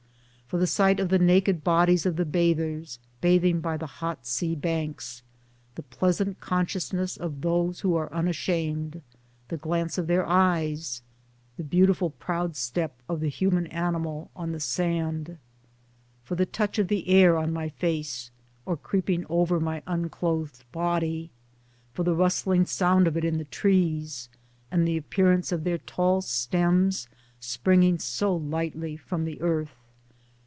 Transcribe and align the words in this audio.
For 0.47 0.57
the 0.59 0.67
sight 0.67 0.99
of 0.99 1.07
the 1.07 1.17
naked 1.17 1.63
bodies 1.63 2.05
of 2.05 2.17
the 2.17 2.25
bathers, 2.25 2.99
bathing 3.21 3.61
by 3.61 3.77
the 3.77 3.85
hot 3.87 4.25
sea 4.27 4.53
banks, 4.53 5.23
the 5.75 5.81
pleasant 5.81 6.41
consciousness 6.41 7.15
of 7.15 7.39
those 7.39 7.79
who 7.79 7.95
are 7.95 8.11
unashamed, 8.11 9.01
the 9.47 9.55
glance 9.55 9.97
of 9.97 10.07
their 10.07 10.25
eyes, 10.27 11.03
the 11.55 11.63
beautiful 11.63 12.09
proud 12.09 12.57
step 12.57 12.99
of 13.07 13.21
the 13.21 13.29
human 13.29 13.67
animal 13.67 14.29
on 14.35 14.51
the 14.51 14.59
sand; 14.59 15.37
For 16.21 16.35
the 16.35 16.45
touch 16.45 16.77
of 16.79 16.89
the 16.89 17.07
air 17.07 17.37
on 17.37 17.53
my 17.53 17.69
face 17.69 18.29
or 18.65 18.75
creeping 18.75 19.25
over 19.29 19.57
my 19.61 19.81
unclothed 19.87 20.65
body, 20.73 21.31
for 21.93 22.03
the 22.03 22.13
rustling 22.13 22.65
sound 22.65 23.07
of 23.07 23.15
it 23.15 23.23
in 23.23 23.37
the 23.37 23.45
trees, 23.45 24.27
and 24.69 24.85
the 24.85 24.97
appearance 24.97 25.53
of 25.53 25.63
their 25.63 25.77
tall 25.77 26.19
stems 26.21 27.07
springing 27.39 27.97
so 27.99 28.35
lightly 28.35 28.97
from 28.97 29.23
the 29.23 29.39
earth! 29.39 29.77